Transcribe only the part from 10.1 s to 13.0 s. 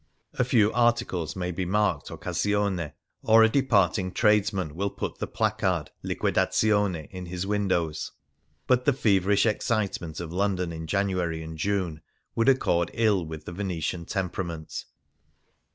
of London in January and June would accord